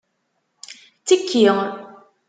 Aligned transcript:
Ttekki! 0.99 1.45